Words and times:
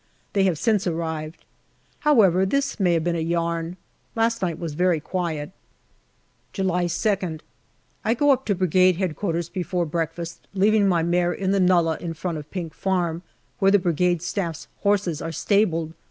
They 0.33 0.45
have 0.45 0.57
since 0.57 0.87
arrived. 0.87 1.45
However, 1.99 2.43
this 2.43 2.79
may 2.79 2.93
have 2.93 3.03
been 3.03 3.15
a 3.15 3.19
yarn. 3.19 3.77
Last 4.15 4.41
night 4.41 4.57
was 4.57 4.73
very 4.73 4.99
quiet. 4.99 5.51
July 6.53 6.85
2nd. 6.85 7.41
I 8.03 8.15
go 8.15 8.31
up 8.31 8.47
to 8.47 8.55
Brigade 8.55 8.99
H.Q. 8.99 9.41
before 9.53 9.85
breakfast, 9.85 10.47
leaving 10.55 10.87
my 10.87 11.03
mare 11.03 11.33
in 11.33 11.51
the 11.51 11.59
nullah 11.59 11.99
in 12.01 12.15
front 12.15 12.39
of 12.39 12.49
Pink 12.49 12.73
Farm, 12.73 13.21
where 13.59 13.69
the 13.69 13.77
Brigade 13.77 14.23
Staff's 14.23 14.67
horses 14.79 15.21
are 15.21 15.31
stabled. 15.31 15.93